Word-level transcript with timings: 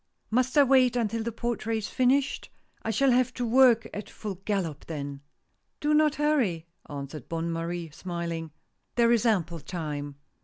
"Must 0.31 0.57
I 0.57 0.63
wait 0.63 0.95
until 0.95 1.21
the 1.21 1.31
portrait 1.31 1.77
is 1.77 1.87
finished? 1.87 2.49
I 2.81 2.89
shall 2.89 3.11
have 3.11 3.31
to 3.35 3.45
work 3.45 3.87
at 3.93 4.09
full 4.09 4.33
gallop 4.45 4.85
then!" 4.87 5.21
"Do 5.79 5.93
not 5.93 6.15
hurry," 6.15 6.65
answered 6.89 7.29
Bonne 7.29 7.51
Marie, 7.51 7.91
smiling." 7.91 8.51
There 8.95 9.11
is 9.11 9.27
ample 9.27 9.59
time." 9.59 10.15